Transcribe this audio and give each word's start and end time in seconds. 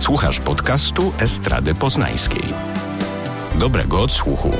Słuchasz 0.00 0.40
podcastu 0.40 1.12
Estrady 1.18 1.74
Poznańskiej. 1.74 2.42
Dobrego 3.58 4.00
odsłuchu. 4.00 4.50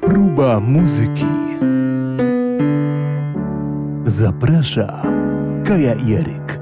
Próba 0.00 0.60
muzyki. 0.60 1.24
Zaprasza 4.06 5.02
Kaja 5.66 5.94
Jeryk. 5.94 6.60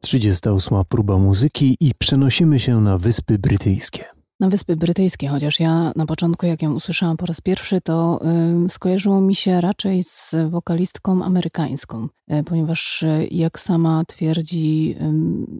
Trzydziesta 0.00 0.52
ósma 0.52 0.84
próba 0.84 1.18
muzyki 1.18 1.76
i 1.80 1.92
przenosimy 1.98 2.60
się 2.60 2.80
na 2.80 2.98
Wyspy 2.98 3.38
Brytyjskie 3.38 4.15
na 4.40 4.48
Wyspy 4.48 4.76
Brytyjskie, 4.76 5.28
chociaż 5.28 5.60
ja 5.60 5.92
na 5.96 6.06
początku, 6.06 6.46
jak 6.46 6.62
ją 6.62 6.74
usłyszałam 6.74 7.16
po 7.16 7.26
raz 7.26 7.40
pierwszy, 7.40 7.80
to 7.80 8.20
y, 8.66 8.68
skojarzyło 8.68 9.20
mi 9.20 9.34
się 9.34 9.60
raczej 9.60 10.02
z 10.04 10.34
wokalistką 10.50 11.24
amerykańską. 11.24 12.08
E, 12.28 12.42
ponieważ 12.42 13.02
e, 13.02 13.26
jak 13.26 13.60
sama 13.60 14.04
twierdzi, 14.04 14.96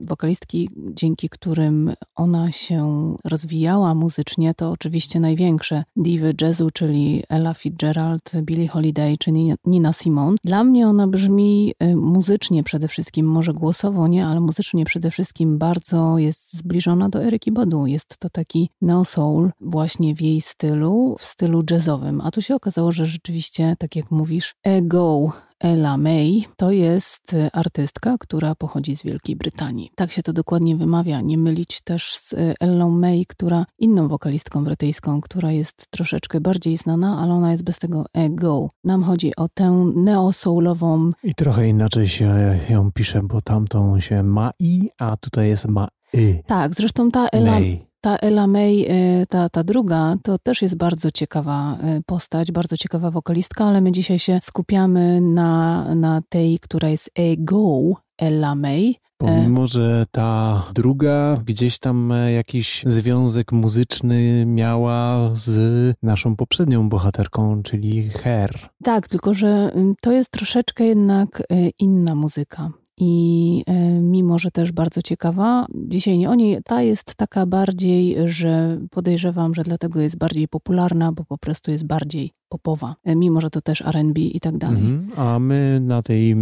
wokalistki, 0.09 0.71
dzięki 0.77 1.29
którym 1.29 1.93
ona 2.15 2.53
się 2.53 3.15
rozwijała 3.25 3.95
muzycznie, 3.95 4.55
to 4.55 4.71
oczywiście 4.71 5.21
największe 5.21 5.85
diwy 5.97 6.35
jazzu, 6.41 6.71
czyli 6.71 7.23
Ella 7.29 7.55
Fitzgerald, 7.55 8.33
Billie 8.43 8.69
Holiday 8.69 9.17
czy 9.19 9.33
Nina 9.65 9.93
Simone. 9.93 10.37
Dla 10.45 10.65
mnie 10.65 10.89
ona 10.89 11.07
brzmi 11.07 11.75
e, 11.79 11.97
muzycznie 11.97 12.63
przede 12.63 12.89
wszystkim, 12.89 13.27
może 13.27 13.55
głosowo 13.55 14.09
nie, 14.09 14.27
ale 14.27 14.41
muzycznie 14.41 14.85
przede 14.85 15.11
wszystkim 15.11 15.59
bardzo 15.59 16.19
jest 16.19 16.53
zbliżona 16.53 17.09
do 17.09 17.25
Eryki 17.25 17.53
Badu. 17.53 17.87
Jest 17.87 18.19
to 18.19 18.31
taki 18.31 18.71
neo-soul 18.83 19.51
właśnie 19.61 20.15
w 20.15 20.21
jej 20.21 20.41
stylu, 20.41 21.17
w 21.19 21.25
stylu 21.25 21.63
jazzowym. 21.71 22.21
A 22.21 22.31
tu 22.31 22.43
się 22.43 22.55
okazało, 22.55 22.93
że 22.93 23.07
rzeczywiście, 23.07 23.77
tak 23.79 23.97
jak 23.97 24.11
mówisz, 24.11 24.55
ego 24.63 25.33
Ella 25.61 25.97
May 25.97 26.45
to 26.57 26.71
jest 26.71 27.35
e, 27.35 27.51
artystka, 27.53 28.17
która 28.21 28.55
pochodzi 28.55 28.97
z 28.97 29.03
Wielkiej 29.03 29.37
Brytanii. 29.37 29.91
Tak 29.95 30.13
się 30.13 30.23
to 30.23 30.33
dokładnie 30.33 30.77
wymawia, 30.77 31.21
nie 31.21 31.39
mylić 31.39 31.81
też 31.81 32.17
z 32.17 32.33
e, 32.33 32.55
Ellą 32.61 32.91
May, 32.91 33.27
która 33.29 33.67
inną 33.79 34.09
wokalistką 34.09 34.65
brytyjską, 34.65 35.21
która 35.21 35.53
jest 35.53 35.87
troszeczkę 35.91 36.41
bardziej 36.41 36.77
znana, 36.77 37.21
ale 37.23 37.33
ona 37.33 37.53
jest 37.53 37.65
bez 37.65 37.79
tego 37.79 38.05
ego. 38.13 38.69
Nam 38.85 39.05
chodzi 39.05 39.37
o 39.37 39.49
tę 39.49 39.93
neo-soulową... 39.97 41.11
I 41.23 41.35
trochę 41.35 41.69
inaczej 41.69 42.09
się 42.09 42.61
ją 42.69 42.93
pisze, 42.93 43.23
bo 43.23 43.43
tamtą 43.43 44.01
się 44.01 44.23
ma 44.23 44.51
i, 44.59 44.91
a 44.99 45.17
tutaj 45.17 45.49
jest 45.49 45.69
ma 45.69 45.89
y. 46.15 46.43
Tak, 46.47 46.75
zresztą 46.75 47.11
ta 47.11 47.29
Ella... 47.29 47.53
May 47.53 47.86
ta 48.01 48.17
Ella 48.17 48.47
May, 48.47 48.87
y, 49.23 49.27
ta, 49.27 49.49
ta 49.49 49.65
druga, 49.65 50.17
to 50.23 50.39
też 50.39 50.63
jest 50.63 50.77
bardzo 50.77 51.11
ciekawa 51.11 51.79
y, 51.99 52.03
postać, 52.07 52.53
bardzo 52.53 52.77
ciekawa 52.77 53.11
wokalistka, 53.11 53.65
ale 53.65 53.81
my 53.81 53.93
dzisiaj 53.93 54.19
się 54.19 54.39
skupiamy 54.43 55.21
na, 55.21 55.85
na 55.95 56.23
tej, 56.29 56.59
która 56.59 56.89
jest 56.89 57.11
Ego, 57.15 57.81
Ella 58.19 58.55
May. 58.55 58.97
Pomimo, 59.19 59.67
że 59.67 60.07
ta 60.11 60.63
druga 60.75 61.37
gdzieś 61.45 61.79
tam 61.79 62.13
e, 62.13 62.33
jakiś 62.33 62.85
związek 62.87 63.53
muzyczny 63.53 64.47
miała 64.47 65.31
z 65.35 65.97
naszą 66.03 66.37
poprzednią 66.37 66.89
bohaterką, 66.89 67.63
czyli 67.63 68.11
Her. 68.11 68.69
Tak, 68.85 69.09
tylko 69.09 69.35
że 69.35 69.73
y, 69.77 69.95
to 70.01 70.13
jest 70.13 70.31
troszeczkę 70.31 70.85
jednak 70.85 71.43
inna 71.79 72.15
muzyka 72.15 72.71
i 72.99 73.63
e, 73.67 73.75
mimo, 74.01 74.39
że 74.39 74.51
też 74.51 74.73
bardzo 74.73 75.03
ciekawa, 75.03 75.67
dzisiaj 75.75 76.19
nie 76.19 76.31
o 76.31 76.35
niej, 76.35 76.63
ta 76.65 76.83
jest 76.83 77.15
taka 77.15 77.47
bardziej, 77.47 78.17
że 78.25 78.79
podejrzewam, 78.91 79.55
że 79.55 79.63
dlatego 79.63 80.01
jest 80.01 80.19
bardziej 80.19 80.49
popularna, 80.49 81.13
bo 81.13 81.25
po 81.25 81.39
prostu 81.39 81.71
jest 81.71 81.87
bardziej 81.87 82.33
popowa, 82.49 82.97
e, 83.05 83.17
mimo 83.17 83.41
że 83.41 83.51
to 83.51 83.61
też 83.61 83.81
RB 83.81 84.19
i 84.19 84.41
tak 84.41 84.59
dalej. 84.59 84.83
Mhm, 84.83 85.19
a 85.19 85.39
my 85.39 85.81
na 85.81 86.03
tej, 86.03 86.37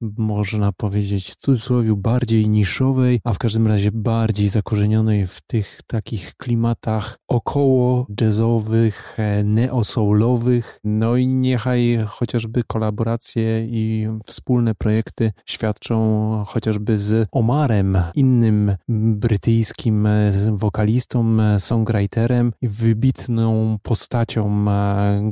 można 0.00 0.72
powiedzieć, 0.72 1.30
w 1.30 1.36
cudzysłowie, 1.36 1.94
bardziej 1.96 2.48
niszowej, 2.48 3.20
a 3.24 3.32
w 3.32 3.38
każdym 3.38 3.66
razie 3.66 3.90
bardziej 3.92 4.48
zakorzenionej 4.48 5.26
w 5.26 5.40
tych 5.40 5.80
takich 5.86 6.34
klimatach 6.34 7.18
około 7.28 8.06
jazzowych, 8.20 9.14
e, 9.18 9.44
neosoulowych. 9.44 10.80
No 10.84 11.16
i 11.16 11.26
niechaj 11.26 11.98
chociażby 12.06 12.64
kolaboracje 12.64 13.66
i 13.66 14.08
wspólne 14.26 14.74
projekty 14.74 15.32
świadczą 15.46 15.96
chociażby 16.46 16.98
z 16.98 17.28
Omarem, 17.32 17.98
innym 18.14 18.76
brytyjskim 18.88 20.06
e, 20.06 20.32
wokalistą, 20.52 21.36
songwriterem 21.58 22.52
i 22.62 22.68
wybitną 22.68 23.78
postacią 23.82 24.66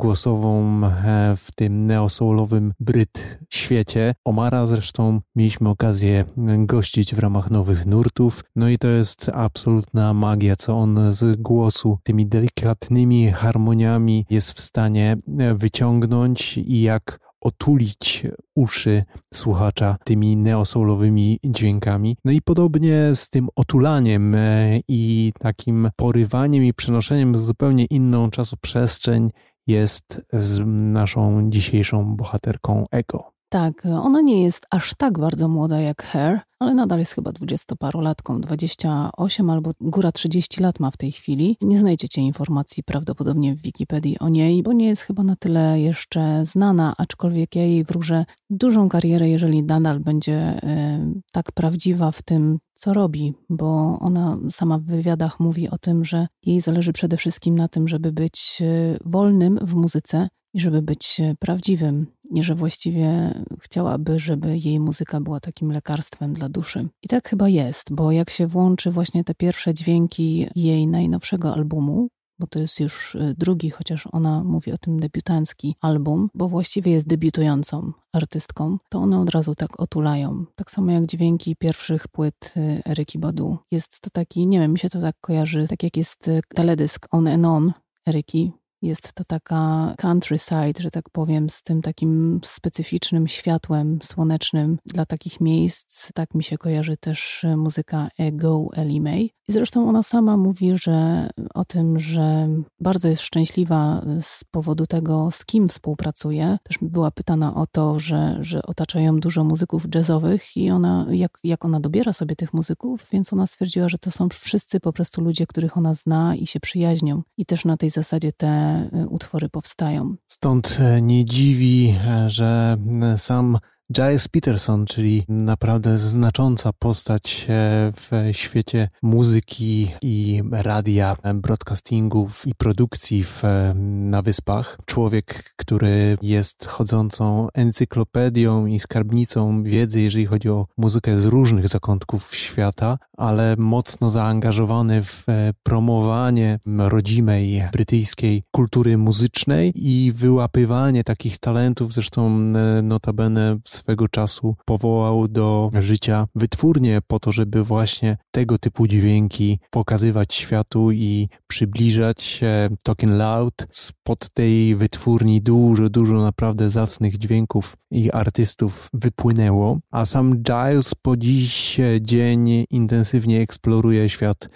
głosową 0.05 0.81
e, 0.85 1.37
w 1.37 1.53
tym 1.55 1.87
neosoulowym 1.87 2.73
Bryt 2.81 3.39
świecie. 3.51 4.15
Omara 4.25 4.67
zresztą 4.67 5.21
mieliśmy 5.37 5.69
okazję 5.69 6.25
gościć 6.59 7.15
w 7.15 7.19
ramach 7.19 7.51
Nowych 7.51 7.87
Nurtów. 7.87 8.45
No 8.57 8.69
i 8.69 8.79
to 8.79 8.89
jest 8.89 9.31
absolutna 9.35 10.15
magia, 10.15 10.57
co 10.57 10.77
on 10.77 11.13
z 11.13 11.41
głosu 11.41 11.99
tymi 12.03 12.27
delikatnymi 12.27 13.31
harmoniami 13.31 14.27
jest 14.31 14.53
w 14.53 14.61
stanie 14.61 15.17
e, 15.39 15.55
wyciągnąć 15.55 16.59
i 16.59 16.83
jak 16.83 17.21
otulić 17.41 18.27
uszy 18.55 19.05
słuchacza 19.35 19.97
tymi 20.05 20.37
neosoulowymi 20.37 21.39
dźwiękami. 21.45 22.17
No 22.25 22.33
i 22.33 22.43
podobnie 22.43 23.15
z 23.15 23.29
tym 23.29 23.49
otulaniem 23.57 24.35
e, 24.35 24.81
i 24.89 25.33
takim 25.39 25.91
porywaniem 25.97 26.65
i 26.65 26.75
przenoszeniem 26.75 27.33
w 27.33 27.39
zupełnie 27.39 27.85
inną 27.85 28.31
czasoprzestrzeń 28.31 29.31
jest 29.67 30.23
z 30.33 30.61
naszą 30.67 31.51
dzisiejszą 31.51 32.17
bohaterką 32.17 32.87
Ego. 32.91 33.34
Tak, 33.55 33.87
ona 33.87 34.21
nie 34.21 34.43
jest 34.43 34.67
aż 34.71 34.95
tak 34.95 35.19
bardzo 35.19 35.49
młoda 35.49 35.81
jak 35.81 36.03
Her, 36.03 36.41
ale 36.59 36.75
nadal 36.75 36.99
jest 36.99 37.13
chyba 37.13 37.33
dwudziestoparolatką, 37.33 38.41
28 38.41 39.51
albo 39.51 39.73
góra 39.81 40.13
30 40.13 40.63
lat 40.63 40.81
ma 40.81 40.91
w 40.91 40.97
tej 40.97 41.13
chwili. 41.13 41.57
Nie 41.61 41.79
znajdziecie 41.79 42.21
informacji 42.21 42.83
prawdopodobnie 42.83 43.55
w 43.55 43.63
Wikipedii 43.63 44.19
o 44.19 44.29
niej, 44.29 44.63
bo 44.63 44.73
nie 44.73 44.87
jest 44.87 45.03
chyba 45.03 45.23
na 45.23 45.37
tyle 45.37 45.81
jeszcze 45.81 46.47
znana, 46.47 46.95
aczkolwiek 46.99 47.57
ja 47.57 47.63
jej 47.63 47.85
wróżę 47.85 48.25
dużą 48.51 48.89
karierę, 48.89 49.29
jeżeli 49.29 49.63
nadal 49.63 50.01
będzie 50.01 50.57
y, 50.57 51.23
tak 51.33 51.53
prawdziwa 51.53 52.11
w 52.11 52.23
tym, 52.23 52.59
co 52.75 52.93
robi, 52.93 53.35
bo 53.51 53.99
ona 54.01 54.39
sama 54.51 54.79
w 54.79 54.85
wywiadach 54.85 55.41
mówi 55.41 55.69
o 55.69 55.79
tym, 55.79 56.05
że 56.05 56.27
jej 56.47 56.61
zależy 56.61 56.93
przede 56.93 57.17
wszystkim 57.17 57.55
na 57.55 57.69
tym, 57.69 57.89
żeby 57.89 58.13
być 58.13 58.59
y, 58.61 58.99
wolnym 59.05 59.59
w 59.63 59.75
muzyce 59.75 60.29
i 60.55 60.61
żeby 60.61 60.83
być 60.83 61.21
e, 61.21 61.35
prawdziwym, 61.39 62.07
i 62.31 62.43
że 62.43 62.55
właściwie 62.55 63.35
chciałaby, 63.61 64.19
żeby 64.19 64.59
jej 64.59 64.81
muzyka 64.81 65.21
była 65.21 65.41
takim 65.41 65.73
lekarstwem 65.73 66.33
dla 66.33 66.49
duszy. 66.49 66.89
I 67.03 67.09
tak 67.09 67.29
chyba 67.29 67.49
jest, 67.49 67.95
bo 67.95 68.13
jak 68.13 68.31
się 68.31 68.47
włączy 68.47 68.91
właśnie 68.91 69.25
te 69.25 69.35
pierwsze 69.35 69.75
dźwięki 69.75 70.47
jej 70.55 70.87
najnowszego 70.87 71.55
albumu, 71.55 72.09
bo 72.39 72.47
to 72.47 72.59
jest 72.59 72.81
już 72.81 73.17
e, 73.17 73.35
drugi, 73.39 73.71
chociaż 73.71 74.09
ona 74.13 74.45
mówi 74.45 74.73
o 74.73 74.79
tym 74.79 75.01
debiutancki 75.01 75.77
album, 75.81 76.29
bo 76.35 76.49
właściwie 76.49 76.93
jest 76.93 77.07
debiutującą 77.07 77.93
artystką, 78.13 78.79
to 78.89 78.99
one 78.99 79.21
od 79.21 79.31
razu 79.31 79.55
tak 79.55 79.81
otulają. 79.81 80.45
Tak 80.55 80.71
samo 80.71 80.93
jak 80.93 81.07
dźwięki 81.07 81.57
pierwszych 81.57 82.09
płyt 82.09 82.55
e, 82.57 82.87
Eryki 82.87 83.19
Badu. 83.19 83.59
Jest 83.71 84.01
to 84.01 84.11
taki, 84.11 84.47
nie 84.47 84.61
wiem, 84.61 84.73
mi 84.73 84.79
się 84.79 84.91
to 84.91 85.01
tak 85.01 85.17
kojarzy, 85.21 85.69
tak 85.69 85.83
jak 85.83 85.97
jest 85.97 86.31
teledysk 86.55 87.09
On 87.11 87.29
and 87.29 87.47
On 87.47 87.73
Eryki, 88.07 88.53
jest 88.85 89.13
to 89.13 89.25
taka 89.25 89.95
countryside, 89.99 90.83
że 90.83 90.91
tak 90.91 91.11
powiem, 91.11 91.51
z 91.51 91.63
tym 91.63 91.83
takim 91.83 92.41
specyficznym 92.45 93.29
światłem 93.29 93.99
słonecznym 94.03 94.79
dla 94.87 95.07
takich 95.07 95.41
miejsc. 95.41 96.13
Tak 96.15 96.35
mi 96.35 96.45
się 96.45 96.59
kojarzy 96.59 96.97
też 96.97 97.47
muzyka 97.57 98.09
Ego 98.19 98.69
Ellie 98.77 99.01
May. 99.01 99.31
I 99.49 99.53
zresztą 99.53 99.89
ona 99.89 100.03
sama 100.03 100.37
mówi, 100.37 100.73
że 100.75 101.29
o 101.55 101.65
tym, 101.65 102.01
że 102.01 102.49
bardzo 102.81 103.09
jest 103.09 103.23
szczęśliwa 103.23 104.03
z 104.21 104.45
powodu 104.45 104.87
tego, 104.87 105.31
z 105.31 105.45
kim 105.45 105.69
współpracuje. 105.69 106.59
Też 106.63 106.79
była 106.83 107.11
pytana 107.11 107.55
o 107.55 107.67
to, 107.67 108.01
że, 108.01 108.39
że 108.41 108.63
otaczają 108.63 109.21
dużo 109.21 109.45
muzyków 109.45 109.87
jazzowych 109.95 110.57
i 110.57 110.71
ona, 110.71 111.07
jak, 111.11 111.39
jak 111.45 111.65
ona 111.65 111.81
dobiera 111.81 112.13
sobie 112.13 112.37
tych 112.37 112.55
muzyków, 112.55 113.07
więc 113.13 113.33
ona 113.33 113.47
stwierdziła, 113.47 113.89
że 113.89 113.99
to 113.99 114.11
są 114.11 114.29
wszyscy 114.29 114.81
po 114.81 114.93
prostu 114.93 115.21
ludzie, 115.21 115.47
których 115.47 115.77
ona 115.77 115.95
zna 115.95 116.37
i 116.37 116.47
się 116.47 116.61
przyjaźnią. 116.61 117.23
I 117.37 117.47
też 117.47 117.65
na 117.65 117.77
tej 117.77 117.91
zasadzie 117.91 118.33
te 118.33 118.74
utwory 119.09 119.49
powstają. 119.49 120.15
Stąd 120.27 120.79
e, 120.81 121.03
nie 121.03 121.25
dziwi, 121.25 121.97
e, 122.07 122.31
że 122.31 122.77
sam 123.17 123.59
Giles 123.93 124.29
Peterson, 124.29 124.87
czyli 124.87 125.25
naprawdę 125.29 125.99
znacząca 125.99 126.73
postać 126.73 127.47
e, 127.49 127.93
w 127.97 128.11
świecie 128.33 128.89
muzyki 129.03 129.91
i 130.03 130.43
radia, 130.51 131.17
broadcastingów 131.35 132.47
i 132.47 132.55
produkcji 132.55 133.25
w, 133.25 133.43
na 133.85 134.23
wyspach. 134.23 134.79
Człowiek, 134.85 135.55
który 135.57 136.19
jest 136.23 136.67
chodzącą 136.67 137.49
encyklopedią 137.55 138.67
i 138.67 138.81
skarbnicą 138.81 139.63
wiedzy, 139.63 140.01
jeżeli 140.01 140.27
chodzi 140.27 140.49
o 140.49 140.67
muzykę 140.77 141.21
z 141.21 141.25
różnych 141.25 141.69
zakątków 141.69 142.35
świata, 142.35 142.99
ale 143.17 143.55
mocno 143.59 144.11
zaangażowany 144.11 145.03
w 145.03 145.29
e, 145.29 145.53
promowanie 145.63 146.59
rodzimej 146.79 147.63
brytyjskiej 147.73 148.43
kultury 148.51 148.99
muzycznej 148.99 149.73
i 149.75 150.13
wyłapywanie 150.13 151.05
takich 151.05 151.39
talentów. 151.39 151.93
Zresztą 151.93 152.27
e, 152.29 152.83
notabene 152.83 153.59
swego 153.75 154.09
czasu 154.09 154.57
powołał 154.65 155.29
do 155.29 155.71
życia 155.81 156.27
wytwórnie 156.35 157.01
po 157.07 157.21
to, 157.21 157.33
żeby 157.33 157.65
właśnie 157.65 158.17
tego 158.31 158.59
typu 158.59 158.87
dźwięki 158.87 159.59
pokazywać 159.71 160.35
światu 160.35 160.93
i 160.93 161.29
przybliżać 161.47 162.41
Talking 162.83 163.13
Loud. 163.13 163.67
Spod 163.71 164.31
tej 164.31 164.77
wytwórni 164.77 165.43
dużo, 165.43 165.89
dużo 165.89 166.15
naprawdę 166.15 166.71
zacnych 166.71 167.19
dźwięków 167.19 167.77
i 167.91 168.11
artystów 168.13 168.89
wypłynęło, 168.93 169.79
a 169.91 170.05
sam 170.05 170.37
Giles 170.43 170.95
po 170.95 171.17
dziś 171.17 171.81
dzień 172.01 172.65
intensywnie 172.71 173.41
eksploruje 173.41 174.09
świat 174.09 174.49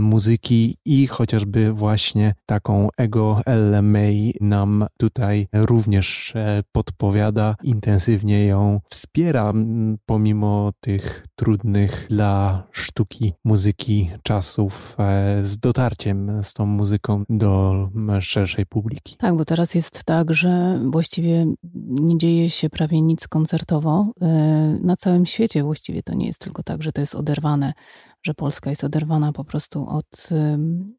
muzyki 0.00 0.76
i 0.84 1.06
chociażby 1.06 1.72
właśnie 1.72 2.34
taką 2.46 2.88
Ego 2.96 3.40
LMA 3.46 4.32
nam 4.40 4.86
tutaj 4.98 5.48
również 5.52 6.32
e, 6.36 6.62
podpowiada, 6.72 7.56
intensywnie 7.62 8.46
ją 8.46 8.80
wspiera 8.88 9.52
pomimo 10.06 10.72
tych 10.80 11.26
trudnych 11.36 12.06
dla 12.10 12.66
sztuki 12.72 13.32
muzyki 13.44 14.10
czasów 14.22 14.96
e, 14.98 15.44
z 15.44 15.58
dotarciem 15.58 16.42
z 16.42 16.54
tą 16.54 16.66
muzyką 16.66 17.24
do 17.28 17.88
szerszej 18.20 18.66
publiki. 18.66 19.16
Tak, 19.16 19.36
bo 19.36 19.44
teraz 19.44 19.74
jest 19.74 20.04
tak, 20.04 20.34
że 20.34 20.80
właściwie 20.90 21.46
nie 21.90 22.18
dzieje 22.18 22.50
się 22.50 22.70
prawie 22.70 23.02
nic 23.02 23.28
koncertowo. 23.28 24.12
Na 24.82 24.96
całym 24.96 25.26
świecie 25.26 25.62
właściwie 25.62 26.02
to 26.02 26.14
nie 26.14 26.26
jest 26.26 26.38
tylko 26.38 26.62
tak, 26.62 26.82
że 26.82 26.92
to 26.92 27.00
jest 27.00 27.14
oderwane 27.14 27.72
że 28.26 28.34
Polska 28.34 28.70
jest 28.70 28.84
oderwana 28.84 29.32
po 29.32 29.44
prostu 29.44 29.86
od, 29.88 30.28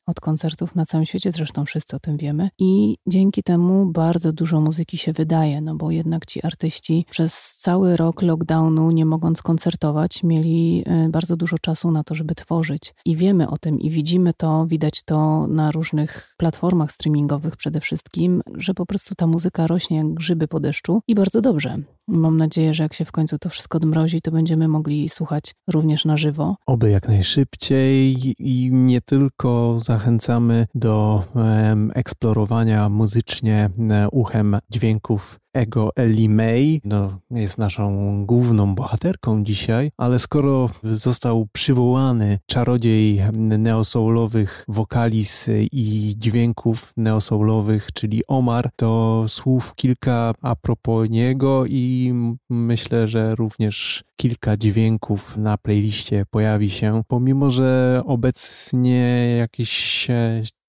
od 0.06 0.20
koncertów 0.20 0.76
na 0.76 0.86
całym 0.86 1.06
świecie, 1.06 1.32
zresztą 1.32 1.66
wszyscy 1.66 1.96
o 1.96 2.00
tym 2.00 2.18
wiemy. 2.18 2.50
I 2.60 2.98
dzięki 3.08 3.44
temu 3.44 3.86
bardzo 3.92 4.34
dużo 4.34 4.62
muzyki 4.62 4.98
się 4.98 5.14
wydaje, 5.14 5.62
no 5.62 5.76
bo 5.76 5.92
jednak 5.92 6.26
ci 6.26 6.46
artyści 6.46 7.06
przez 7.10 7.56
cały 7.58 7.98
rok 7.98 8.22
lockdownu, 8.22 8.92
nie 8.92 9.06
mogąc 9.06 9.42
koncertować, 9.42 10.24
mieli 10.24 10.84
y, 11.06 11.10
bardzo 11.10 11.38
dużo 11.38 11.58
czasu 11.62 11.92
na 11.92 12.04
to, 12.04 12.16
żeby 12.16 12.36
tworzyć. 12.36 12.94
I 13.06 13.16
wiemy 13.16 13.50
o 13.50 13.58
tym 13.58 13.80
i 13.80 13.90
widzimy 13.90 14.34
to, 14.34 14.66
widać 14.68 15.04
to 15.04 15.48
na 15.48 15.72
różnych 15.72 16.36
platformach 16.38 16.92
streamingowych 16.92 17.56
przede 17.58 17.80
wszystkim, 17.80 18.42
że 18.56 18.74
po 18.74 18.86
prostu 18.86 19.16
ta 19.16 19.28
muzyka 19.28 19.68
rośnie 19.68 19.98
jak 19.98 20.14
grzyby 20.14 20.48
po 20.48 20.60
deszczu 20.60 21.02
i 21.08 21.16
bardzo 21.16 21.42
dobrze. 21.42 21.78
Mam 22.08 22.38
nadzieję, 22.38 22.74
że 22.74 22.84
jak 22.84 22.94
się 22.94 23.06
w 23.06 23.12
końcu 23.12 23.40
to 23.40 23.50
wszystko 23.50 23.78
odmrozi, 23.78 24.22
to 24.22 24.32
będziemy 24.32 24.68
mogli 24.68 25.10
słuchać 25.10 25.56
również 25.68 26.06
na 26.06 26.18
żywo. 26.18 26.56
Oby 26.66 26.90
jak 26.92 27.08
najszybciej 27.08 28.36
i 28.40 28.72
nie 28.72 29.02
tylko 29.02 29.76
zachęcamy 29.80 30.68
do 30.76 31.24
eksplorowania 31.94 32.90
muzycznie 32.90 33.70
e, 33.90 34.10
uchem 34.10 34.58
dźwięków 34.70 35.40
Ego 35.58 35.90
Ellie 35.96 36.30
May. 36.30 36.82
No, 36.84 37.20
jest 37.32 37.58
naszą 37.58 38.26
główną 38.26 38.76
bohaterką 38.76 39.44
dzisiaj, 39.44 39.92
ale 39.98 40.20
skoro 40.20 40.70
został 40.84 41.48
przywołany 41.54 42.40
czarodziej 42.46 43.22
neosoulowych 43.34 44.66
wokalis 44.68 45.46
i 45.72 46.16
dźwięków 46.18 46.94
neosoulowych, 46.98 47.88
czyli 47.94 48.22
Omar, 48.28 48.70
to 48.76 49.26
słów 49.28 49.76
kilka 49.76 50.34
a 50.42 50.56
propos 50.56 51.10
niego 51.10 51.66
i 51.66 52.14
myślę, 52.50 53.08
że 53.08 53.36
również 53.36 54.04
kilka 54.16 54.58
dźwięków 54.58 55.38
na 55.38 55.58
playliście 55.58 56.26
pojawi 56.30 56.70
się, 56.70 57.02
pomimo 57.08 57.52
że 57.52 58.02
obecnie 58.06 59.36
jakieś 59.38 60.08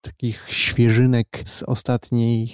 takich 0.00 0.46
świeżynek 0.48 1.42
z 1.44 1.62
ostatniej 1.62 2.52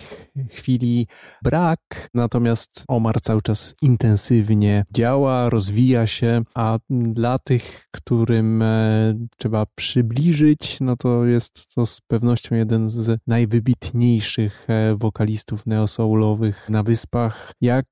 chwili. 0.50 1.06
Brak, 1.42 2.08
natomiast 2.14 2.84
Omar 2.88 3.20
cały 3.20 3.42
czas 3.42 3.74
intensywnie 3.82 4.84
działa, 4.90 5.50
rozwija 5.50 6.06
się, 6.06 6.42
a 6.54 6.78
dla 6.90 7.38
tych, 7.38 7.88
którym 7.90 8.62
e, 8.62 9.14
trzeba 9.36 9.66
przybliżyć, 9.74 10.80
no 10.80 10.96
to 10.96 11.24
jest 11.24 11.74
to 11.74 11.86
z 11.86 12.00
pewnością 12.00 12.54
jeden 12.54 12.90
z 12.90 13.20
najwybitniejszych 13.26 14.66
e, 14.68 14.94
wokalistów 14.96 15.66
neosoulowych 15.66 16.68
na 16.68 16.82
wyspach, 16.82 17.52
jak 17.60 17.86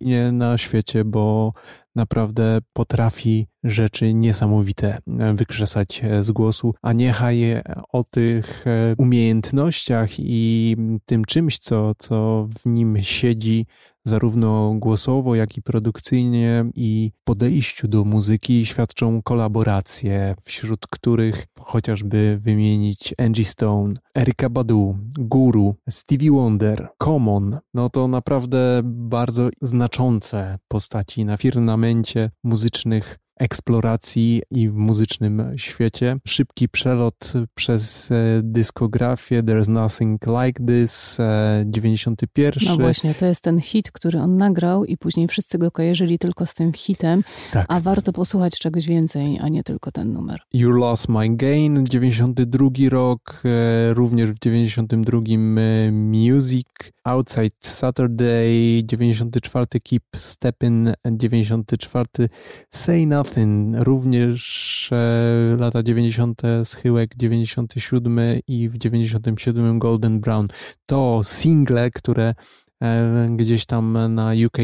nie 0.00 0.32
na 0.32 0.58
świecie, 0.58 1.04
bo 1.04 1.52
naprawdę 1.98 2.58
potrafi 2.72 3.46
rzeczy 3.64 4.14
niesamowite 4.14 4.98
e, 5.18 5.34
wykrzesać 5.34 6.00
e, 6.04 6.22
z 6.22 6.30
głosu, 6.30 6.74
a 6.82 6.92
niechaj 6.92 7.62
o 7.92 8.04
tych 8.04 8.66
e, 8.66 8.94
umiejętnościach 8.98 10.10
i 10.18 10.76
tym 11.06 11.24
czymś, 11.24 11.58
co, 11.58 11.92
co 11.98 12.48
w 12.58 12.66
nim 12.66 12.96
siedzi, 13.02 13.66
zarówno 14.08 14.74
głosowo, 14.74 15.34
jak 15.34 15.56
i 15.56 15.62
produkcyjnie 15.62 16.64
i 16.74 17.12
podejściu 17.24 17.88
do 17.88 18.04
muzyki 18.04 18.66
świadczą 18.66 19.22
kolaboracje, 19.22 20.34
wśród 20.42 20.86
których 20.86 21.46
chociażby 21.60 22.38
wymienić 22.42 23.14
Angie 23.18 23.44
Stone, 23.44 23.94
Erika 24.16 24.48
Badu, 24.48 24.96
Guru, 25.18 25.74
Stevie 25.90 26.30
Wonder, 26.30 26.88
Common. 26.98 27.58
No 27.74 27.90
to 27.90 28.08
naprawdę 28.08 28.80
bardzo 28.84 29.48
znaczące 29.62 30.58
postaci 30.68 31.24
na 31.24 31.36
firmamencie 31.36 32.30
muzycznych 32.44 33.18
eksploracji 33.38 34.42
i 34.50 34.68
w 34.68 34.74
muzycznym 34.74 35.52
świecie. 35.56 36.16
Szybki 36.26 36.68
przelot 36.68 37.32
przez 37.54 38.10
e, 38.10 38.14
dyskografię 38.42 39.42
There's 39.42 39.68
Nothing 39.68 40.20
Like 40.26 40.66
This 40.66 41.18
91. 41.64 42.62
No 42.66 42.76
właśnie, 42.76 43.14
to 43.14 43.26
jest 43.26 43.44
ten 43.44 43.60
hit, 43.60 43.90
który 43.90 44.20
on 44.20 44.36
nagrał 44.36 44.84
i 44.84 44.96
później 44.96 45.28
wszyscy 45.28 45.58
go 45.58 45.70
kojarzyli 45.70 46.18
tylko 46.18 46.46
z 46.46 46.54
tym 46.54 46.72
hitem, 46.72 47.24
tak. 47.52 47.66
a 47.68 47.80
warto 47.80 48.12
posłuchać 48.12 48.58
czegoś 48.58 48.86
więcej, 48.86 49.38
a 49.42 49.48
nie 49.48 49.62
tylko 49.62 49.92
ten 49.92 50.12
numer. 50.12 50.40
You 50.52 50.70
Lost 50.70 51.08
My 51.08 51.36
Gain 51.36 51.86
92 51.86 52.68
rok, 52.88 53.42
e, 53.44 53.94
również 53.94 54.30
w 54.30 54.38
92 54.38 55.18
e, 55.18 55.92
Music, 55.92 56.66
Outside 57.08 57.56
Saturday 57.60 58.82
94, 58.84 59.80
Keep 59.80 60.02
Steppin 60.16 60.92
94, 61.04 62.28
Say 62.70 63.06
Nothing 63.06 63.76
również 63.78 64.90
e, 64.92 65.56
lata 65.58 65.82
90. 65.82 66.42
schyłek 66.64 67.16
97 67.16 68.18
i 68.46 68.68
w 68.68 68.78
97 68.78 69.78
Golden 69.78 70.20
Brown. 70.20 70.48
To 70.86 71.20
single, 71.24 71.90
które 71.90 72.34
e, 72.82 73.28
gdzieś 73.36 73.66
tam 73.66 74.14
na 74.14 74.32
UK 74.46 74.58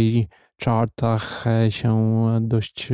chartach 0.64 1.46
e, 1.46 1.70
się 1.70 2.24
dość 2.40 2.88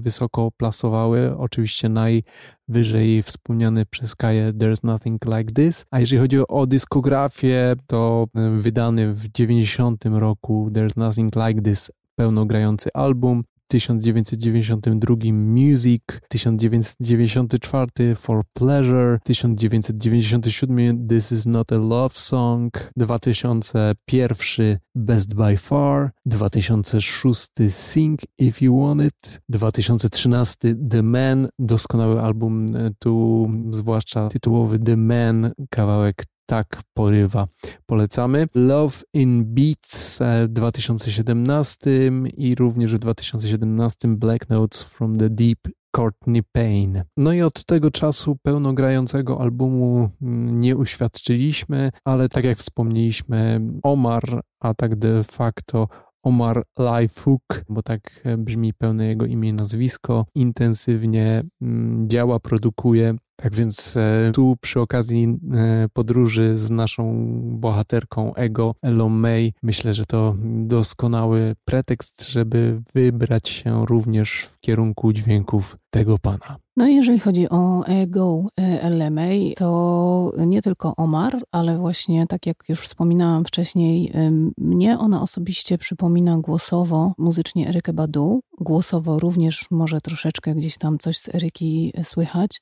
wysoko 0.00 0.50
plasowały. 0.50 1.36
Oczywiście 1.38 1.88
najwyżej 1.88 3.22
wspomniany 3.22 3.86
przez 3.86 4.14
Kaję 4.14 4.52
There's 4.52 4.84
Nothing 4.84 5.24
Like 5.24 5.52
This. 5.52 5.86
A 5.90 6.00
jeżeli 6.00 6.20
chodzi 6.20 6.38
o 6.48 6.66
dyskografię, 6.66 7.76
to 7.86 8.26
wydany 8.58 9.14
w 9.14 9.28
90 9.28 10.04
roku 10.04 10.70
There's 10.72 10.96
Nothing 10.96 11.36
Like 11.36 11.62
This 11.62 11.92
pełnogrający 12.16 12.90
album. 12.94 13.44
1992 13.68 15.32
Music, 15.32 16.02
1994 16.30 18.14
For 18.16 18.42
Pleasure, 18.54 19.18
1997 19.24 21.08
This 21.08 21.32
Is 21.32 21.46
Not 21.46 21.72
a 21.72 21.78
Love 21.78 22.18
Song, 22.18 22.70
2001 22.98 24.78
Best 24.94 25.34
by 25.34 25.56
Far, 25.56 26.12
2006 26.26 27.48
Sing 27.70 28.20
If 28.38 28.62
You 28.62 28.80
Want 28.80 29.02
It, 29.02 29.40
2013 29.48 30.74
The 30.90 31.02
Man, 31.02 31.48
doskonały 31.58 32.22
album, 32.22 32.76
e, 32.76 32.90
tu 32.98 33.48
zwłaszcza 33.70 34.28
tytułowy 34.28 34.78
The 34.78 34.96
Man, 34.96 35.52
kawałek 35.70 36.24
tak 36.46 36.82
porywa. 36.94 37.48
Polecamy. 37.86 38.48
Love 38.54 38.96
in 39.14 39.44
Beats 39.54 40.18
w 40.18 40.48
2017 40.48 41.90
i 42.36 42.54
również 42.54 42.94
w 42.94 42.98
2017 42.98 44.08
Black 44.08 44.48
Notes 44.48 44.82
from 44.82 45.18
the 45.18 45.30
Deep 45.30 45.58
Courtney 45.96 46.42
Payne. 46.52 47.04
No 47.16 47.32
i 47.32 47.42
od 47.42 47.64
tego 47.64 47.90
czasu 47.90 48.36
pełnogrającego 48.42 49.40
albumu 49.40 50.08
mm, 50.22 50.60
nie 50.60 50.76
uświadczyliśmy, 50.76 51.90
ale 52.04 52.28
tak 52.28 52.44
jak 52.44 52.58
wspomnieliśmy, 52.58 53.60
Omar, 53.82 54.42
a 54.60 54.74
tak 54.74 54.96
de 54.96 55.24
facto 55.24 55.88
Omar 56.22 56.64
Lifehook, 56.78 57.64
bo 57.68 57.82
tak 57.82 58.00
brzmi 58.38 58.74
pełne 58.74 59.06
jego 59.06 59.26
imię 59.26 59.48
i 59.48 59.52
nazwisko, 59.52 60.26
intensywnie 60.34 61.44
mm, 61.62 62.08
działa, 62.08 62.40
produkuje 62.40 63.16
tak 63.36 63.54
więc 63.54 63.96
e, 63.96 64.30
tu 64.34 64.56
przy 64.60 64.80
okazji 64.80 65.38
e, 65.54 65.88
podróży 65.92 66.58
z 66.58 66.70
naszą 66.70 67.30
bohaterką 67.42 68.34
Ego, 68.34 68.74
Elon 68.82 69.12
May, 69.12 69.52
myślę, 69.62 69.94
że 69.94 70.06
to 70.06 70.36
doskonały 70.42 71.56
pretekst, 71.64 72.28
żeby 72.28 72.82
wybrać 72.94 73.48
się 73.48 73.86
również 73.86 74.48
w 74.52 74.60
kierunku 74.60 75.12
dźwięków 75.12 75.76
tego 75.96 76.18
pana. 76.18 76.56
No 76.76 76.86
jeżeli 76.86 77.20
chodzi 77.20 77.48
o 77.48 77.86
Ego 77.86 78.44
e, 78.56 78.90
LMA, 78.90 79.54
to 79.56 80.32
nie 80.38 80.62
tylko 80.62 80.96
Omar, 80.96 81.42
ale 81.52 81.78
właśnie 81.78 82.26
tak 82.26 82.46
jak 82.46 82.56
już 82.68 82.80
wspominałam 82.80 83.44
wcześniej, 83.44 84.12
mnie 84.58 84.98
ona 84.98 85.22
osobiście 85.22 85.78
przypomina 85.78 86.38
głosowo 86.38 87.12
muzycznie 87.18 87.68
Erykę 87.68 87.92
Badu. 87.92 88.40
Głosowo 88.60 89.18
również 89.18 89.66
może 89.70 90.00
troszeczkę 90.00 90.54
gdzieś 90.54 90.78
tam 90.78 90.98
coś 90.98 91.18
z 91.18 91.34
Eryki 91.34 91.92
słychać. 92.02 92.60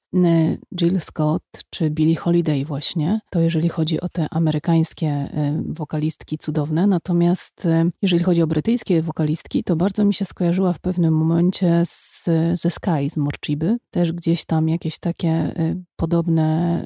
Jill 0.81 1.01
Scott 1.01 1.43
czy 1.71 1.91
Billie 1.91 2.17
Holiday 2.17 2.65
właśnie, 2.65 3.21
to 3.31 3.41
jeżeli 3.41 3.69
chodzi 3.69 4.01
o 4.01 4.09
te 4.09 4.27
amerykańskie 4.31 5.29
wokalistki 5.69 6.39
cudowne. 6.39 6.87
Natomiast 6.87 7.69
jeżeli 8.03 8.23
chodzi 8.23 8.43
o 8.43 8.47
brytyjskie 8.47 9.03
wokalistki, 9.03 9.65
to 9.65 9.77
bardzo 9.77 10.05
mi 10.05 10.15
się 10.15 10.25
skojarzyła 10.25 10.73
w 10.73 10.81
pewnym 10.81 11.15
momencie 11.15 11.83
z, 11.87 12.25
ze 12.55 12.71
Sky, 12.71 13.11
z 13.11 13.17
Morchiby. 13.25 13.77
Też 13.91 14.13
gdzieś 14.13 14.45
tam 14.45 14.69
jakieś 14.69 14.99
takie 14.99 15.61
y, 15.61 15.85
podobne, 15.97 16.83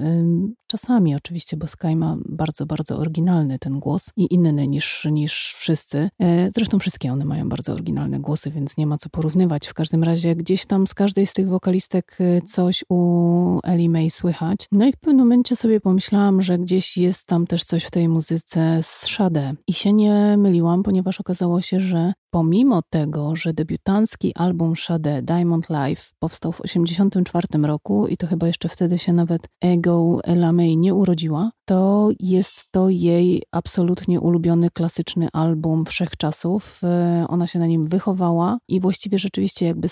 y, 0.48 0.54
czasami 0.66 1.14
oczywiście, 1.14 1.56
bo 1.56 1.66
Sky 1.66 1.96
ma 1.96 2.16
bardzo, 2.28 2.66
bardzo 2.66 2.96
oryginalny 2.96 3.58
ten 3.58 3.80
głos 3.80 4.10
i 4.16 4.34
inny 4.34 4.68
niż, 4.68 5.06
niż 5.10 5.54
wszyscy. 5.56 6.08
E, 6.20 6.50
zresztą 6.54 6.78
wszystkie 6.78 7.12
one 7.12 7.24
mają 7.24 7.48
bardzo 7.48 7.72
oryginalne 7.72 8.20
głosy, 8.20 8.50
więc 8.50 8.76
nie 8.76 8.86
ma 8.86 8.98
co 8.98 9.08
porównywać. 9.08 9.66
W 9.66 9.74
każdym 9.74 10.04
razie 10.04 10.36
gdzieś 10.36 10.66
tam 10.66 10.86
z 10.86 10.94
każdej 10.94 11.26
z 11.26 11.32
tych 11.32 11.48
wokalistek 11.48 12.18
y, 12.20 12.42
coś 12.42 12.84
u 12.88 13.60
Ellie 13.64 13.90
May 13.90 14.10
słychać. 14.10 14.68
No 14.72 14.86
i 14.86 14.92
w 14.92 14.96
pewnym 14.96 15.18
momencie 15.18 15.56
sobie 15.56 15.80
pomyślałam, 15.80 16.42
że 16.42 16.58
gdzieś 16.58 16.96
jest 16.96 17.26
tam 17.26 17.46
też 17.46 17.64
coś 17.64 17.84
w 17.84 17.90
tej 17.90 18.08
muzyce 18.08 18.80
z 18.82 19.06
Shade. 19.06 19.54
I 19.66 19.72
się 19.72 19.92
nie 19.92 20.36
myliłam, 20.38 20.82
ponieważ 20.82 21.20
okazało 21.20 21.60
się, 21.60 21.80
że 21.80 22.12
Pomimo 22.30 22.82
tego, 22.90 23.36
że 23.36 23.52
debiutancki 23.52 24.34
album 24.34 24.76
Shade 24.76 25.22
Diamond 25.22 25.66
Life 25.70 26.02
powstał 26.18 26.52
w 26.52 26.60
1984 26.62 27.66
roku 27.66 28.06
i 28.06 28.16
to 28.16 28.26
chyba 28.26 28.46
jeszcze 28.46 28.68
wtedy 28.68 28.98
się 28.98 29.12
nawet 29.12 29.48
Ego 29.60 30.20
Elamay 30.24 30.76
nie 30.76 30.94
urodziła, 30.94 31.50
to 31.64 32.10
jest 32.20 32.64
to 32.70 32.88
jej 32.88 33.42
absolutnie 33.52 34.20
ulubiony 34.20 34.70
klasyczny 34.70 35.28
album 35.32 35.84
wszechczasów. 35.84 36.80
E, 36.84 37.26
ona 37.28 37.46
się 37.46 37.58
na 37.58 37.66
nim 37.66 37.86
wychowała 37.86 38.58
i 38.68 38.80
właściwie 38.80 39.18
rzeczywiście 39.18 39.66
jakby 39.66 39.88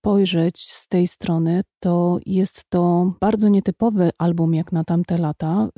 spojrzeć 0.00 0.60
z 0.60 0.88
tej 0.88 1.06
strony, 1.06 1.62
to 1.80 2.18
jest 2.26 2.64
to 2.68 3.12
bardzo 3.20 3.48
nietypowy 3.48 4.10
album 4.18 4.54
jak 4.54 4.72
na 4.72 4.84
tamte 4.84 5.18
lata, 5.18 5.68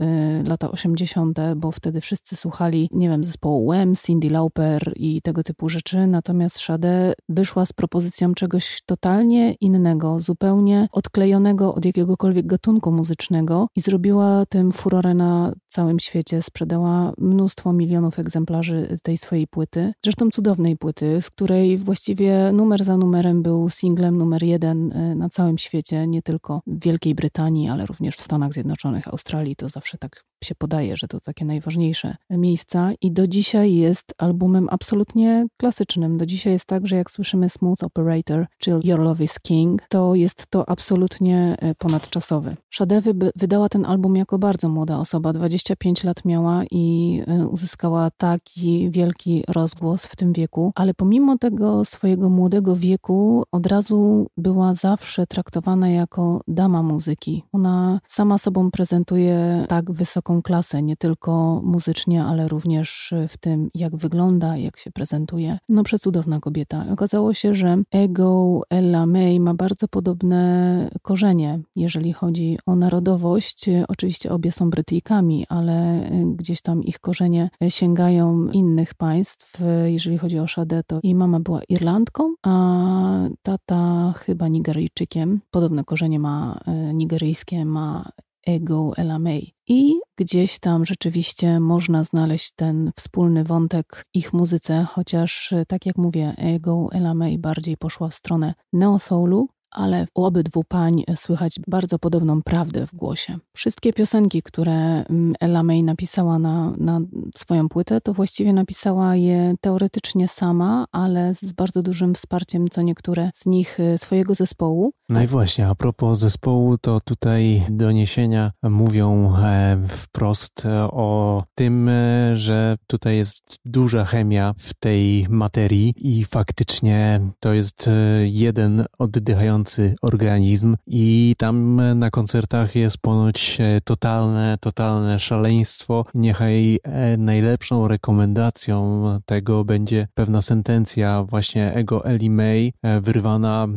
y, 0.40 0.48
lata 0.48 0.70
80., 0.70 1.38
bo 1.56 1.72
wtedy 1.72 2.00
wszyscy 2.00 2.36
słuchali, 2.36 2.88
nie 2.92 3.08
wiem, 3.08 3.24
zespołu 3.24 3.70
Wham, 3.70 3.94
Cindy 4.06 4.30
Lauper 4.30 4.92
i 4.96 5.22
tego 5.22 5.42
typu 5.42 5.68
rzeczy, 5.68 6.01
natomiast 6.06 6.60
Sade 6.60 7.12
wyszła 7.28 7.66
z 7.66 7.72
propozycją 7.72 8.34
czegoś 8.34 8.82
totalnie 8.86 9.54
innego, 9.54 10.20
zupełnie 10.20 10.88
odklejonego 10.92 11.74
od 11.74 11.84
jakiegokolwiek 11.84 12.46
gatunku 12.46 12.92
muzycznego 12.92 13.68
i 13.76 13.80
zrobiła 13.80 14.46
tym 14.46 14.72
furorę 14.72 15.14
na 15.14 15.52
całym 15.68 16.00
świecie, 16.00 16.42
sprzedała 16.42 17.12
mnóstwo 17.18 17.72
milionów 17.72 18.18
egzemplarzy 18.18 18.96
tej 19.02 19.18
swojej 19.18 19.46
płyty, 19.46 19.92
zresztą 20.04 20.30
cudownej 20.30 20.76
płyty, 20.76 21.20
z 21.20 21.30
której 21.30 21.78
właściwie 21.78 22.52
numer 22.52 22.84
za 22.84 22.96
numerem 22.96 23.42
był 23.42 23.70
singlem 23.70 24.18
numer 24.18 24.42
jeden 24.42 24.92
y, 24.92 25.14
na 25.14 25.28
całym 25.28 25.58
świecie, 25.58 26.06
nie 26.06 26.22
tylko 26.22 26.62
w 26.66 26.84
Wielkiej 26.84 27.14
Brytanii, 27.14 27.68
ale 27.68 27.86
również 27.86 28.16
w 28.16 28.20
Stanach 28.20 28.52
Zjednoczonych, 28.52 29.08
Australii. 29.08 29.56
To 29.56 29.68
zawsze 29.68 29.98
tak 29.98 30.31
się 30.44 30.54
podaje, 30.54 30.96
że 30.96 31.08
to 31.08 31.20
takie 31.20 31.44
najważniejsze 31.44 32.16
miejsca 32.30 32.90
i 33.00 33.12
do 33.12 33.26
dzisiaj 33.26 33.74
jest 33.74 34.14
albumem 34.18 34.68
absolutnie 34.70 35.46
klasycznym. 35.56 36.18
Do 36.18 36.26
dzisiaj 36.26 36.52
jest 36.52 36.64
tak, 36.64 36.86
że 36.86 36.96
jak 36.96 37.10
słyszymy 37.10 37.48
Smooth 37.48 37.84
Operator 37.84 38.46
czy 38.58 38.80
Your 38.84 39.00
Love 39.00 39.24
is 39.24 39.40
King, 39.40 39.82
to 39.88 40.14
jest 40.14 40.46
to 40.50 40.68
absolutnie 40.68 41.56
e, 41.58 41.74
ponadczasowy. 41.74 42.56
Sade 42.74 43.02
wydała 43.36 43.68
ten 43.68 43.86
album 43.86 44.16
jako 44.16 44.38
bardzo 44.38 44.68
młoda 44.68 44.98
osoba, 44.98 45.32
25 45.32 46.04
lat 46.04 46.24
miała 46.24 46.62
i 46.70 47.22
e, 47.26 47.46
uzyskała 47.46 48.10
taki 48.10 48.90
wielki 48.90 49.44
rozgłos 49.48 50.04
w 50.04 50.16
tym 50.16 50.32
wieku, 50.32 50.72
ale 50.74 50.94
pomimo 50.94 51.38
tego 51.38 51.84
swojego 51.84 52.30
młodego 52.30 52.76
wieku 52.76 53.44
od 53.52 53.66
razu 53.66 54.26
była 54.36 54.74
zawsze 54.74 55.26
traktowana 55.26 55.88
jako 55.88 56.40
dama 56.48 56.82
muzyki. 56.82 57.44
Ona 57.52 58.00
sama 58.08 58.38
sobą 58.38 58.70
prezentuje 58.70 59.66
tak 59.68 59.92
wysoką 59.92 60.31
wysoką 60.32 60.42
klasę, 60.42 60.82
nie 60.82 60.96
tylko 60.96 61.60
muzycznie, 61.64 62.24
ale 62.24 62.48
również 62.48 63.14
w 63.28 63.36
tym, 63.36 63.70
jak 63.74 63.96
wygląda, 63.96 64.56
jak 64.56 64.78
się 64.78 64.90
prezentuje. 64.90 65.58
No, 65.68 65.82
przecudowna 65.82 66.40
kobieta. 66.40 66.84
Okazało 66.92 67.34
się, 67.34 67.54
że 67.54 67.82
Ego 67.90 68.60
Ella 68.70 69.06
May 69.06 69.40
ma 69.40 69.54
bardzo 69.54 69.88
podobne 69.88 70.90
korzenie, 71.02 71.60
jeżeli 71.76 72.12
chodzi 72.12 72.58
o 72.66 72.76
narodowość. 72.76 73.66
Oczywiście 73.88 74.32
obie 74.32 74.52
są 74.52 74.70
Brytyjkami, 74.70 75.46
ale 75.48 76.10
gdzieś 76.36 76.62
tam 76.62 76.82
ich 76.82 76.98
korzenie 77.00 77.50
sięgają 77.68 78.48
innych 78.52 78.94
państw. 78.94 79.60
Jeżeli 79.84 80.18
chodzi 80.18 80.38
o 80.38 80.48
Sade, 80.48 80.82
to 80.86 81.00
jej 81.02 81.14
mama 81.14 81.40
była 81.40 81.60
Irlandką, 81.68 82.34
a 82.42 83.28
tata 83.42 84.12
chyba 84.16 84.48
Nigeryjczykiem. 84.48 85.40
Podobne 85.50 85.84
korzenie 85.84 86.18
ma 86.18 86.60
e, 86.66 86.94
nigeryjskie, 86.94 87.64
ma 87.64 88.10
Ego 88.46 88.92
Elamei. 88.96 89.54
I 89.68 89.94
gdzieś 90.16 90.58
tam 90.58 90.84
rzeczywiście 90.84 91.60
można 91.60 92.04
znaleźć 92.04 92.52
ten 92.56 92.92
wspólny 92.96 93.44
wątek 93.44 93.96
w 93.96 94.16
ich 94.16 94.32
muzyce, 94.32 94.86
chociaż 94.90 95.54
tak 95.68 95.86
jak 95.86 95.96
mówię, 95.98 96.34
Ego 96.38 96.88
Elamei 96.92 97.38
bardziej 97.38 97.76
poszła 97.76 98.08
w 98.08 98.14
stronę 98.14 98.54
neo-soulu, 98.72 99.46
ale 99.72 100.06
u 100.14 100.24
obydwu 100.24 100.64
pań 100.64 101.02
słychać 101.14 101.60
bardzo 101.68 101.98
podobną 101.98 102.42
prawdę 102.42 102.86
w 102.86 102.94
głosie. 102.94 103.38
Wszystkie 103.52 103.92
piosenki, 103.92 104.42
które 104.42 105.04
mm, 105.04 105.34
Ella 105.40 105.62
May 105.62 105.82
napisała 105.82 106.38
na, 106.38 106.72
na 106.78 107.00
swoją 107.36 107.68
płytę, 107.68 108.00
to 108.00 108.14
właściwie 108.14 108.52
napisała 108.52 109.16
je 109.16 109.54
teoretycznie 109.60 110.28
sama, 110.28 110.84
ale 110.92 111.34
z 111.34 111.52
bardzo 111.52 111.82
dużym 111.82 112.14
wsparciem 112.14 112.68
co 112.68 112.82
niektóre 112.82 113.30
z 113.34 113.46
nich 113.46 113.80
y, 113.80 113.98
swojego 113.98 114.34
zespołu. 114.34 114.92
No 115.08 115.22
i 115.22 115.26
właśnie, 115.26 115.68
a 115.68 115.74
propos 115.74 116.18
zespołu, 116.18 116.78
to 116.78 117.00
tutaj 117.04 117.66
doniesienia 117.70 118.52
mówią 118.62 119.36
e, 119.36 119.78
wprost 119.88 120.66
e, 120.66 120.84
o 120.84 121.44
tym, 121.54 121.88
e, 121.88 122.36
że 122.36 122.76
tutaj 122.86 123.16
jest 123.16 123.42
duża 123.64 124.04
chemia 124.04 124.54
w 124.58 124.74
tej 124.74 125.26
materii 125.30 125.94
i 125.96 126.24
faktycznie 126.24 127.20
to 127.40 127.52
jest 127.52 127.90
jeden 128.24 128.84
oddychający 128.98 129.61
organizm 130.02 130.76
i 130.86 131.34
tam 131.38 131.80
na 131.98 132.10
koncertach 132.10 132.74
jest 132.74 132.98
ponoć 132.98 133.58
e, 133.60 133.80
totalne, 133.80 134.56
totalne 134.60 135.18
szaleństwo. 135.18 136.04
Niechaj 136.14 136.78
e, 136.82 137.16
najlepszą 137.16 137.88
rekomendacją 137.88 139.02
tego 139.26 139.64
będzie 139.64 140.08
pewna 140.14 140.42
sentencja 140.42 141.24
właśnie 141.24 141.74
Ego 141.74 142.04
Ellie 142.04 142.30
May 142.30 142.72
e, 142.82 143.00
wyrwana, 143.00 143.68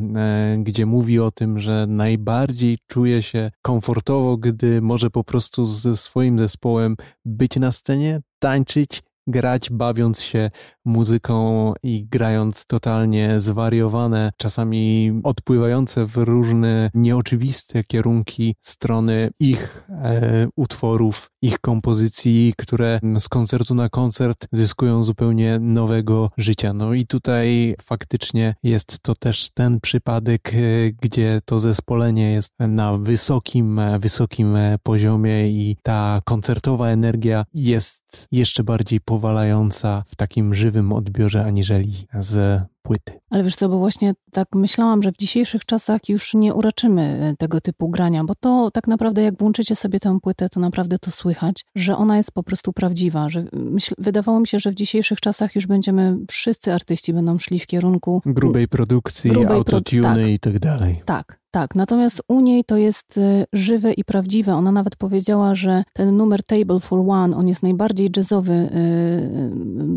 gdzie 0.57 0.85
mówi 0.85 1.19
o 1.19 1.31
tym, 1.31 1.59
że 1.59 1.85
najbardziej 1.87 2.77
czuje 2.87 3.21
się 3.21 3.51
komfortowo, 3.61 4.37
gdy 4.37 4.81
może 4.81 5.09
po 5.09 5.23
prostu 5.23 5.65
ze 5.65 5.97
swoim 5.97 6.39
zespołem 6.39 6.95
być 7.25 7.55
na 7.55 7.71
scenie, 7.71 8.21
tańczyć 8.39 9.03
grać, 9.27 9.69
bawiąc 9.69 10.21
się 10.21 10.51
muzyką 10.85 11.73
i 11.83 12.05
grając 12.05 12.65
totalnie 12.65 13.39
zwariowane, 13.39 14.31
czasami 14.37 15.11
odpływające 15.23 16.05
w 16.05 16.17
różne 16.17 16.91
nieoczywiste 16.93 17.83
kierunki 17.83 18.55
strony 18.61 19.29
ich 19.39 19.89
e, 19.89 20.47
utworów, 20.55 21.31
ich 21.41 21.59
kompozycji, 21.59 22.53
które 22.57 22.99
z 23.19 23.29
koncertu 23.29 23.75
na 23.75 23.89
koncert 23.89 24.47
zyskują 24.51 25.03
zupełnie 25.03 25.59
nowego 25.59 26.29
życia. 26.37 26.73
No 26.73 26.93
i 26.93 27.07
tutaj 27.07 27.75
faktycznie 27.81 28.55
jest 28.63 28.99
to 28.99 29.15
też 29.15 29.49
ten 29.53 29.79
przypadek, 29.79 30.53
e, 30.53 30.57
gdzie 31.01 31.41
to 31.45 31.59
zespolenie 31.59 32.31
jest 32.31 32.53
na 32.59 32.97
wysokim, 32.97 33.79
e, 33.79 33.99
wysokim 33.99 34.55
e, 34.55 34.77
poziomie 34.83 35.49
i 35.49 35.77
ta 35.83 36.21
koncertowa 36.25 36.87
energia 36.87 37.45
jest 37.53 38.27
jeszcze 38.31 38.63
bardziej 38.63 39.01
powalająca 39.01 40.03
w 40.07 40.15
takim 40.15 40.55
żywym 40.55 40.74
odbiorze 40.81 41.45
aniżeli 41.45 42.07
z 42.19 42.61
płyty. 42.81 43.19
Ale 43.29 43.43
wiesz 43.43 43.55
co, 43.55 43.69
bo 43.69 43.77
właśnie 43.77 44.13
tak 44.31 44.47
myślałam, 44.55 45.03
że 45.03 45.11
w 45.11 45.17
dzisiejszych 45.17 45.65
czasach 45.65 46.09
już 46.09 46.33
nie 46.33 46.53
uraczymy 46.53 47.01
e, 47.01 47.35
tego 47.37 47.61
typu 47.61 47.89
grania, 47.89 48.23
bo 48.23 48.35
to 48.35 48.71
tak 48.71 48.87
naprawdę 48.87 49.21
jak 49.21 49.37
włączycie 49.37 49.75
sobie 49.75 49.99
tę 49.99 50.19
płytę, 50.21 50.49
to 50.49 50.59
naprawdę 50.59 50.99
to 50.99 51.11
słychać, 51.11 51.65
że 51.75 51.97
ona 51.97 52.17
jest 52.17 52.31
po 52.31 52.43
prostu 52.43 52.73
prawdziwa, 52.73 53.29
że 53.29 53.45
myśl, 53.53 53.95
wydawało 53.97 54.39
mi 54.39 54.47
się, 54.47 54.59
że 54.59 54.71
w 54.71 54.75
dzisiejszych 54.75 55.19
czasach 55.19 55.55
już 55.55 55.67
będziemy, 55.67 56.17
wszyscy 56.31 56.73
artyści 56.73 57.13
będą 57.13 57.39
szli 57.39 57.59
w 57.59 57.67
kierunku 57.67 58.21
grubej 58.25 58.67
produkcji, 58.67 59.31
grubej 59.31 59.57
autotuny 59.57 60.01
pro... 60.01 60.15
tak, 60.15 60.27
i 60.27 60.39
tak 60.39 60.59
dalej. 60.59 61.01
Tak, 61.05 61.39
tak, 61.55 61.75
natomiast 61.75 62.21
u 62.27 62.39
niej 62.39 62.63
to 62.63 62.77
jest 62.77 63.17
y, 63.17 63.45
żywe 63.53 63.93
i 63.93 64.03
prawdziwe. 64.03 64.55
Ona 64.55 64.71
nawet 64.71 64.95
powiedziała, 64.95 65.55
że 65.55 65.83
ten 65.93 66.17
numer 66.17 66.43
Table 66.43 66.79
for 66.79 66.99
One, 67.07 67.37
on 67.37 67.47
jest 67.47 67.63
najbardziej 67.63 68.09
jazzowy 68.17 68.53
y, 68.53 68.67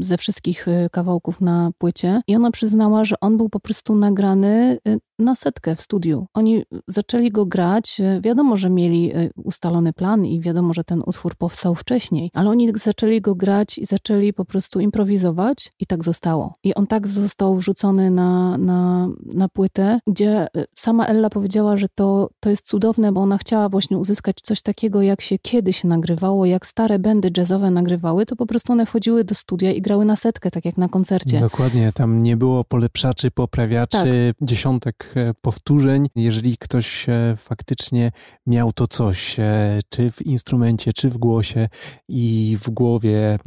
y, 0.01 0.05
ze 0.05 0.17
wszystkich 0.17 0.67
kawałków 0.93 1.41
na 1.41 1.71
płycie. 1.79 2.23
I 2.27 2.37
ona 2.37 2.51
przyznała, 2.51 3.05
że 3.05 3.21
on 3.21 3.37
był 3.37 3.49
po 3.49 3.61
prostu 3.61 3.95
nagrany 3.95 4.79
na 5.19 5.35
setkę 5.35 5.77
w 5.77 5.81
studiu. 5.81 6.27
Oni 6.35 6.65
zaczęli 6.89 7.31
go 7.31 7.47
grać, 7.47 8.01
wiadomo, 8.21 8.57
że 8.57 8.71
mieli 8.71 9.13
ustalony 9.45 9.93
plan 9.93 10.25
i 10.25 10.41
wiadomo, 10.41 10.75
że 10.75 10.85
ten 10.85 11.03
utwór 11.07 11.37
powstał 11.37 11.75
wcześniej, 11.75 12.31
ale 12.35 12.51
oni 12.51 12.73
zaczęli 12.75 13.21
go 13.21 13.35
grać 13.35 13.79
i 13.79 13.85
zaczęli 13.85 14.33
po 14.33 14.45
prostu 14.45 14.81
improwizować 14.81 15.73
i 15.81 15.87
tak 15.87 16.05
zostało. 16.05 16.55
I 16.65 16.75
on 16.75 16.87
tak 16.87 17.09
został 17.09 17.57
wrzucony 17.57 18.11
na, 18.11 18.59
na, 18.59 19.09
na 19.27 19.49
płytę, 19.49 20.01
gdzie 20.07 20.47
sama 20.75 21.07
Ella 21.07 21.31
powiedziała, 21.31 21.48
powiedziała, 21.49 21.77
że 21.77 21.87
to, 21.95 22.31
to 22.41 22.51
jest 22.51 22.67
cudowne, 22.67 23.13
bo 23.13 23.21
ona 23.21 23.39
chciała 23.39 23.69
właśnie 23.69 23.99
uzyskać 23.99 24.37
coś 24.43 24.63
takiego, 24.63 25.03
jak 25.03 25.21
się 25.21 25.39
kiedyś 25.39 25.85
nagrywało, 25.85 26.47
jak 26.47 26.67
stare 26.67 26.99
bendy 26.99 27.31
jazzowe 27.37 27.71
nagrywały, 27.71 28.27
to 28.27 28.37
po 28.37 28.47
prostu 28.47 28.73
one 28.73 28.87
wchodziły 28.87 29.25
do 29.25 29.35
studia 29.35 29.73
i 29.73 29.83
grały 29.83 30.05
na 30.05 30.17
setkę, 30.17 30.51
tak 30.51 30.65
jak 30.65 30.77
na 30.77 30.89
koncercie. 30.89 31.41
Dokładnie, 31.41 31.93
tam 31.95 32.23
nie 32.23 32.37
było 32.37 32.65
polepszaczy, 32.65 33.31
poprawiaczy, 33.31 34.35
tak. 34.39 34.49
dziesiątek 34.49 35.13
e, 35.17 35.35
powtórzeń. 35.41 36.09
Jeżeli 36.15 36.57
ktoś 36.57 37.09
e, 37.09 37.37
faktycznie 37.39 38.13
miał 38.47 38.73
to 38.73 38.87
coś, 38.87 39.41
e, 39.41 39.79
czy 39.89 40.11
w 40.11 40.23
instrumencie, 40.23 40.93
czy 40.93 41.11
w 41.11 41.19
głosie 41.19 41.69
i 42.09 42.57
w 42.61 42.71
głowie 42.71 43.39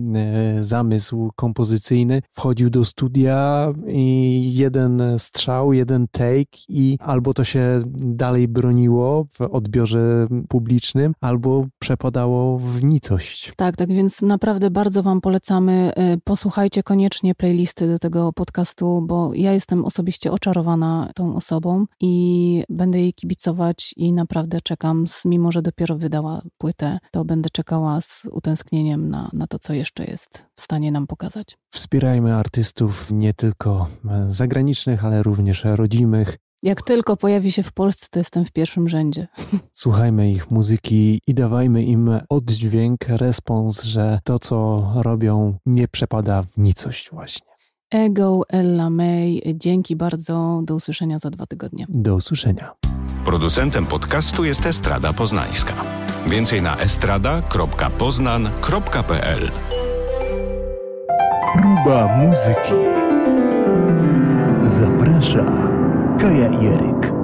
zamysł 0.62 1.32
kompozycyjny, 1.36 2.22
wchodził 2.32 2.70
do 2.70 2.86
studia 2.86 3.68
i 3.88 4.52
jeden 4.54 5.02
strzał, 5.18 5.74
jeden 5.74 6.08
take 6.08 6.58
i 6.70 6.98
albo 7.02 7.34
to 7.34 7.44
się 7.44 7.84
dalej 7.98 8.48
broniło 8.48 9.26
w 9.34 9.42
odbiorze 9.42 10.28
publicznym 10.50 11.14
albo 11.22 11.66
przepadało 11.80 12.58
w 12.58 12.84
nicość. 12.84 13.54
Tak, 13.56 13.76
tak 13.76 13.90
więc 13.90 14.22
naprawdę 14.22 14.70
bardzo 14.70 15.04
Wam 15.04 15.22
polecamy. 15.22 15.92
Y, 16.14 16.20
posłuchajcie 16.24 16.84
koniecznie 16.84 17.36
playlisty 17.36 17.88
do 17.88 18.00
tego 18.00 18.34
podcastu, 18.34 19.02
bo 19.08 19.34
ja 19.34 19.54
jestem 19.54 19.86
osobiście 19.86 20.32
oczarowana 20.32 21.12
tą 21.16 21.36
osobą 21.36 21.86
i 22.00 22.64
będę 22.70 23.00
jej 23.00 23.14
kibicować 23.14 23.94
i 23.98 24.14
naprawdę 24.14 24.62
czekam, 24.64 25.06
mimo 25.26 25.52
że 25.52 25.62
dopiero 25.62 25.98
wydała 25.98 26.42
płytę, 26.58 27.00
to 27.12 27.26
będę 27.26 27.50
czekała 27.50 28.02
z 28.02 28.26
utęsknieniem 28.32 29.10
na, 29.10 29.30
na 29.34 29.48
to, 29.48 29.60
co 29.60 29.74
jeszcze 29.74 30.06
jest 30.06 30.46
w 30.56 30.62
stanie 30.62 30.92
nam 30.92 31.08
pokazać. 31.08 31.58
Wspierajmy 31.70 32.36
artystów 32.36 33.12
nie 33.12 33.34
tylko 33.34 33.88
zagranicznych, 34.30 35.06
ale 35.06 35.24
również 35.24 35.64
rodzimych. 35.64 36.38
Jak 36.64 36.82
tylko 36.82 37.18
pojawi 37.18 37.52
się 37.52 37.64
w 37.64 37.74
Polsce, 37.74 38.08
to 38.12 38.20
jestem 38.20 38.46
w 38.46 38.52
pierwszym 38.52 38.90
rzędzie. 38.90 39.28
Słuchajmy 39.74 40.32
ich 40.32 40.52
muzyki 40.52 41.22
i 41.28 41.34
dawajmy 41.34 41.84
im 41.84 42.20
oddźwięk, 42.30 43.00
respons, 43.08 43.84
że 43.84 44.20
to, 44.24 44.40
co 44.40 44.88
robią, 44.96 45.58
nie 45.66 45.88
przepada 45.88 46.44
w 46.44 46.58
nicość 46.58 47.10
właśnie. 47.12 47.48
Ego, 47.92 48.42
Ella 48.50 48.90
May, 48.90 49.42
dzięki 49.56 49.96
bardzo. 49.96 50.62
Do 50.64 50.76
usłyszenia 50.76 51.20
za 51.20 51.30
dwa 51.30 51.46
tygodnie. 51.46 51.86
Do 51.90 52.16
usłyszenia. 52.16 52.74
Producentem 53.26 53.86
podcastu 53.86 54.44
jest 54.44 54.66
Estrada 54.66 55.14
Poznańska. 55.14 55.74
Więcej 56.28 56.62
na 56.62 56.78
estrada.poznan.pl 56.78 59.52
Próba 61.54 62.18
muzyki. 62.18 62.74
Zaprasza 64.66 65.71
Kaja 66.22 66.54
Jeryk. 66.62 67.21